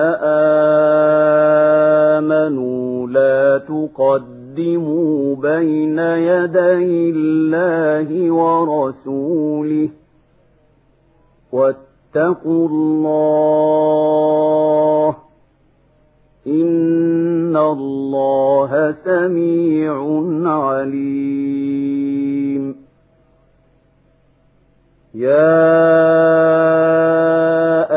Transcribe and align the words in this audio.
آمنوا 2.16 3.08
لا 3.08 3.58
تقدموا 3.58 5.36
بين 5.36 5.98
يدي 5.98 7.10
الله 7.10 8.30
ورسوله 8.30 9.88
واتقوا 11.52 12.68
الله 12.68 13.88
إن 16.48 17.56
الله 17.56 18.94
سميع 19.04 19.94
عليم 20.44 22.08
يا 25.14 25.58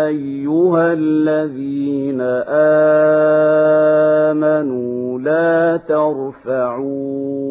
أيها 0.07 0.93
الذين 0.93 2.21
آمنوا 2.21 4.10
ترفعوا 5.77 7.41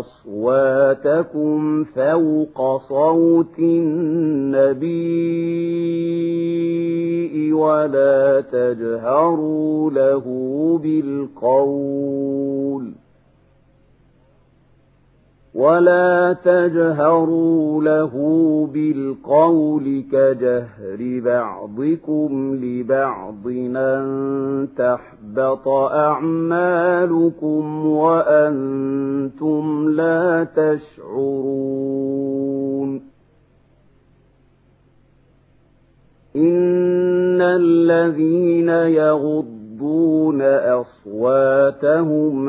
أصواتكم 0.00 1.84
فوق 1.84 2.76
صوت 2.88 3.58
النبي 3.58 5.12
ولا 7.52 8.40
تجهروا 8.40 9.90
له 9.90 10.24
بالقول 10.82 12.92
ولا 15.54 16.36
تجهروا 16.44 17.82
له 17.82 18.12
بالقول 18.72 20.04
كجهر 20.12 21.20
بعضكم 21.24 22.54
لبعض 22.62 23.46
أن 23.76 24.68
تحبط 24.76 25.68
أعمالكم 25.92 27.86
وأنتم 27.86 29.88
لا 29.88 30.46
تشعرون 30.56 32.02
إن 36.36 37.40
الذين 37.42 38.68
يغضون 38.68 40.42
أصواتهم 40.42 42.48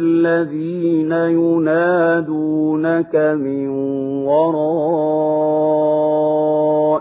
الذين 0.00 1.12
ينادونك 1.12 3.16
من 3.16 3.68
وراء 4.26 5.86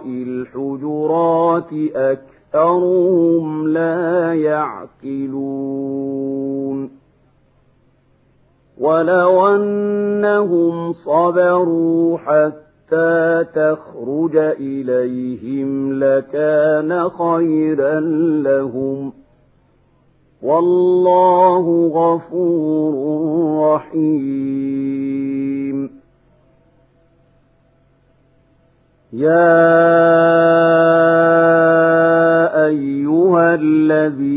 الحجرات 0.07 1.73
أكثرهم 1.95 3.67
لا 3.67 4.33
يعقلون. 4.33 6.05
ولو 8.77 9.55
أنهم 9.55 10.93
صبروا 10.93 12.17
حتى 12.17 13.45
تخرج 13.55 14.37
إليهم 14.59 15.99
لكان 16.03 17.09
خيرا 17.09 17.99
لهم 18.43 19.11
ۖ. 19.11 19.13
والله 20.41 21.87
غفور 21.95 22.93
رحيم. 23.75 24.45
يا 29.13 29.85
أيها 32.65 33.55
الذين 33.55 34.34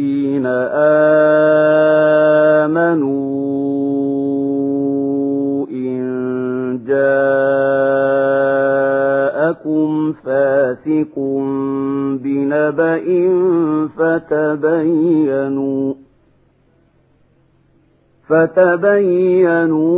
فتبينوا 18.28 19.88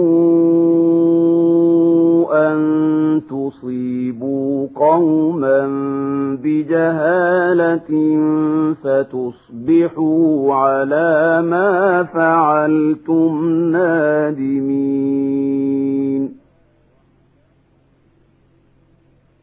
أن 2.52 2.60
تصيبوا 3.30 4.68
قوما 4.76 5.66
بجهالة 6.42 7.90
فتصبحوا 8.84 10.54
على 10.54 11.42
ما 11.42 12.02
فعلتم 12.02 13.48
نادمين. 13.72 15.20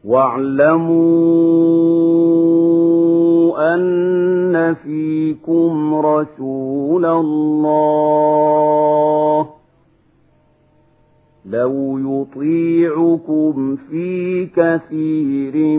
واعلموا 0.04 1.18
أن 3.74 4.17
فيكم 4.74 5.94
رسول 5.94 7.06
الله 7.06 8.18
لو 11.50 11.98
يطيعكم 11.98 13.76
في 13.90 14.46
كثير 14.46 15.78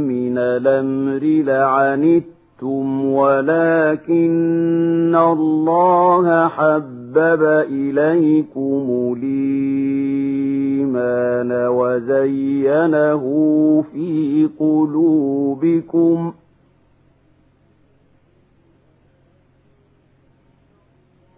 من 0.00 0.38
الأمر 0.38 1.42
لعنتم 1.44 3.04
ولكن 3.04 4.20
الله 5.16 6.48
حبب 6.48 7.42
إليكم 7.70 9.14
الإيمان 9.16 10.50
وزينه 11.68 13.24
في 13.92 14.48
قلوبكم 14.58 16.30
ۖ. 16.30 16.34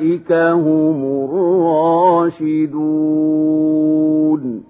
أولئك 0.00 0.32
هم 0.32 1.04
الراشدون 2.40 4.64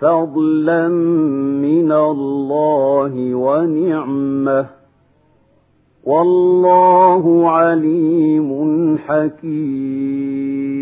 فضلا 0.00 0.88
من 0.88 1.92
الله 1.92 3.34
ونعمه 3.34 4.66
والله 6.04 7.50
عليم 7.50 8.50
حكيم 8.98 10.81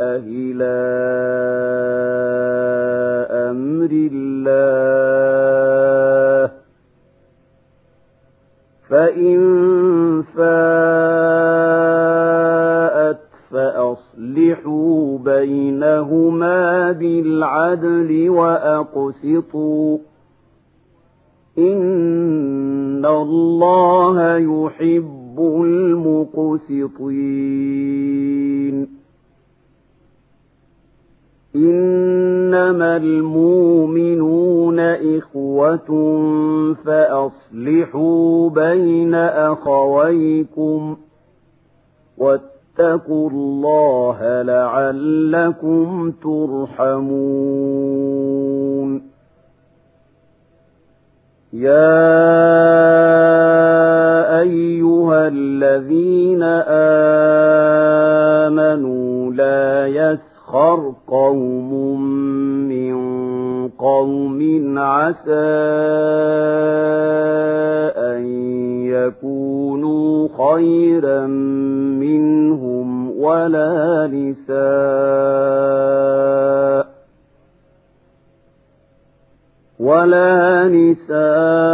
إلى 0.00 0.72
أمر 3.50 3.90
الله 4.12 4.92
فإن 8.88 9.38
فاءت 10.36 11.62
فأصلحوا 13.50 15.18
بينهما 15.18 16.92
بالعدل 16.92 18.30
وأقسطوا 18.30 19.98
إن 21.58 23.06
الله 23.06 24.36
يحب 24.36 25.38
المقسطين 25.38 26.92
إنما 32.52 32.96
المؤمنون 32.96 34.80
إخوة 34.80 35.88
فأصلحوا 36.84 38.50
بين 38.50 39.14
أخويكم 39.14 40.96
واتقوا 42.18 43.30
الله 43.30 44.42
لعلكم 44.42 46.12
ترحمون. 46.22 47.42
يا 51.52 52.21
ولا 74.22 74.28
نساء 74.30 76.12
ولا 79.78 80.68
نساء 80.68 81.71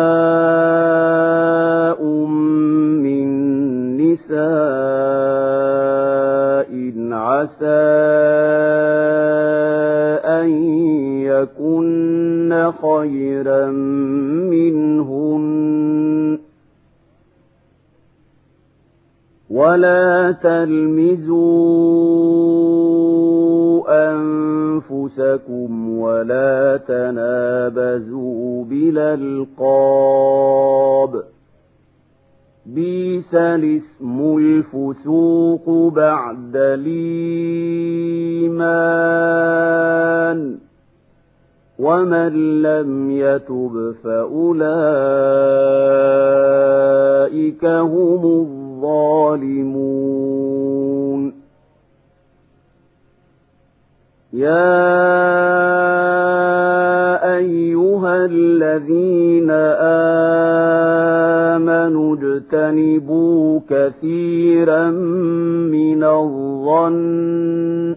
ولا 19.68 20.32
تلمزوا 20.32 21.28
أنفسكم 24.12 25.98
ولا 25.98 26.80
تنابزوا 26.88 28.64
بالألقاب 28.64 29.92
بيس 32.66 33.34
الاسم 33.34 34.36
الفسوق 34.38 35.92
بعد 35.94 36.56
الإيمان 36.56 36.98
ومن 41.78 42.62
لم 42.62 43.10
يتب 43.10 43.94
فأولئك 44.04 44.58
هم 47.64 48.24
الظالمون 48.24 48.57
يا 54.32 54.98
أيها 57.36 58.26
الذين 58.30 59.50
آمنوا 61.50 62.16
اجتنبوا 62.16 63.60
كثيرا 63.70 64.90
من 65.70 66.04
الظن. 66.04 67.96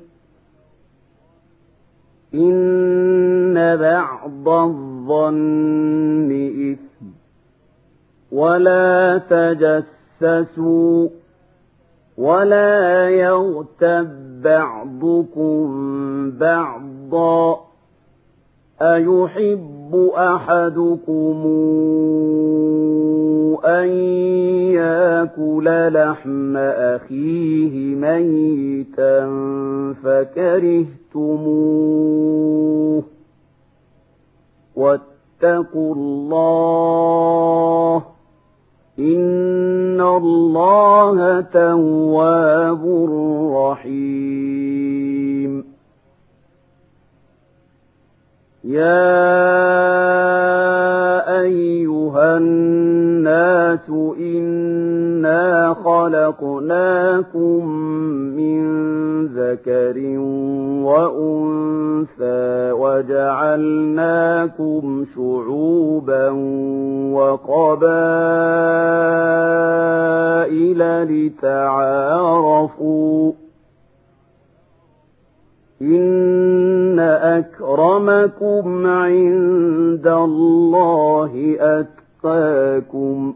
إن 2.34 3.78
بعض 3.78 4.50
الظن 4.50 6.32
إثم. 6.72 7.06
ولا 8.32 9.18
تجسسوا 9.30 10.00
ولا 12.18 13.10
يغتب 13.10 14.10
بعضكم 14.44 15.68
بعضا 16.32 17.60
أيحب 18.82 20.12
أحدكم 20.16 21.46
أن 23.66 23.88
ياكل 24.74 25.94
لحم 25.94 26.58
أخيه 26.58 27.96
ميتا 27.96 29.26
فكرهتموه 31.14 33.04
واتقوا 34.76 35.96
الله 35.96 38.04
إن 39.00 39.81
الله 40.01 41.42
تواب 41.42 42.83
رحيم 43.56 44.51
يا 48.63 49.41
أيها 51.41 52.38
الناس 52.38 53.89
إنا 54.20 55.74
خلقناكم 55.74 57.67
من 58.38 58.62
ذكر 59.25 59.98
وأنثى 60.86 62.40
وجعلناكم 63.01 65.05
شعوبا 65.15 66.29
وقبائل 67.17 67.72
لتعارفوا 71.31 73.31
إن 75.81 77.00
أكرمكم 77.00 78.88
عند 78.88 80.08
الله 80.08 81.55
أتقاكم 81.60 83.34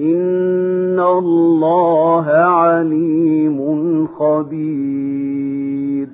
إن 0.00 1.00
الله 1.00 2.26
عليم 2.30 3.58
خبير 4.06 6.08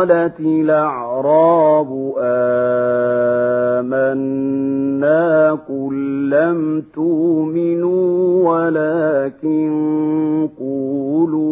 قالت 0.00 0.40
الأعراب 0.40 1.90
آمنا 3.80 5.52
قل 5.68 6.30
لم 6.30 6.82
تؤمنوا 6.94 8.48
ولكن 8.50 9.68
قولوا 10.58 11.50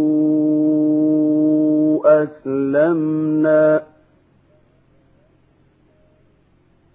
أسلمنا 2.22 3.82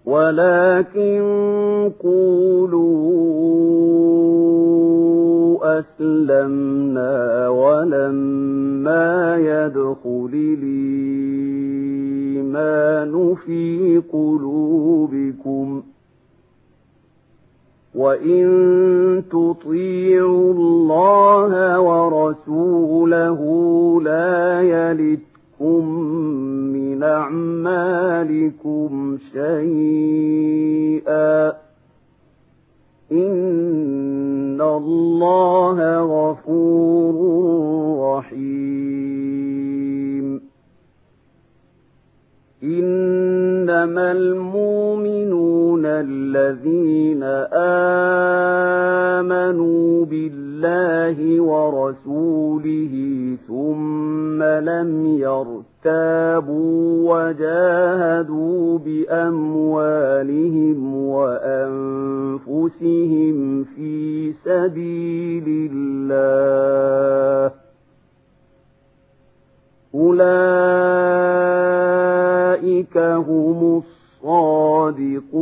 ولكن 0.06 1.22
قولوا 2.04 3.24
أسلمنا 5.64 7.48
ولما 7.50 9.38
يدخل 9.38 10.30
الإيمان 12.34 13.36
في 13.46 14.02
قلوبكم 14.12 15.84
وإن 17.96 19.23
إنما 42.64 44.12
المؤمنون 44.12 45.86
الذين 45.86 47.24
آمنوا 49.14 50.06
بالله 50.06 51.42
ورسوله 51.42 52.94
ثم 53.48 54.44
لم 54.44 55.06
يرتابوا 55.06 56.84
وجاهدوا 57.14 58.80
بأموالهم 58.80 60.28
وأنفسهم 62.26 62.84
في 63.64 64.32
سبيل 64.46 65.70
الله 65.72 66.83
هم 73.54 73.82
الصادقون. 74.24 75.34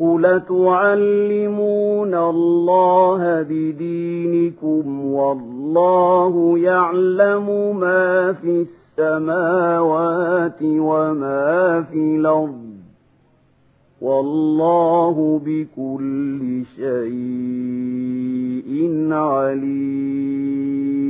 قل 0.00 0.40
تعلمون 0.48 2.14
الله 2.14 3.42
بدينكم 3.42 5.04
والله 5.04 6.58
يعلم 6.58 7.76
ما 7.80 8.32
في 8.32 8.66
السماوات 8.98 10.58
وما 10.62 11.82
في 11.92 12.16
الأرض. 12.16 12.72
والله 14.00 15.40
بكل 15.44 16.62
شيء 16.76 17.52
عليم. 19.12 21.01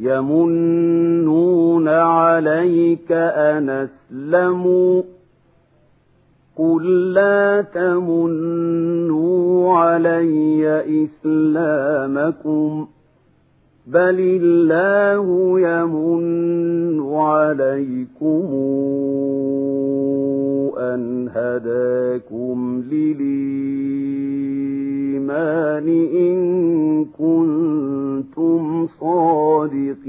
يمنون 0.00 1.88
عليك 1.88 3.12
أن 3.12 3.70
أسلموا 3.70 5.02
قل 6.56 7.12
لا 7.12 7.64
تمنوا 7.74 9.78
علي 9.78 10.84
إسلامكم 11.04 12.86
بل 13.86 14.20
الله 14.42 15.60
يمن 15.60 17.14
عليكم 17.14 18.44
أن 20.78 21.28
هداكم 21.28 22.82
للإيمان 22.90 24.63
إن 25.30 27.04
كنتم 27.04 28.86
صادقين. 29.00 30.04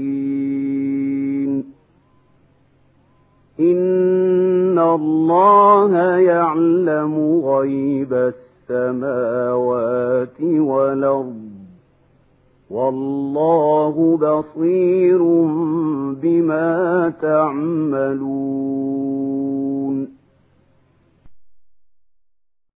إن 3.60 4.78
الله 4.78 5.96
يعلم 6.16 7.42
غيب 7.44 8.32
السماوات 8.70 10.42
والأرض. 10.42 11.46
والله 12.70 14.16
بصير 14.16 15.18
بما 16.22 17.12
تعملون. 17.22 18.46